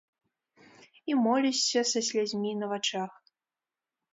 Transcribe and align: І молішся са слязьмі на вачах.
І 1.11 1.17
молішся 1.25 1.81
са 1.91 1.99
слязьмі 2.07 2.51
на 2.63 2.71
вачах. 2.73 3.13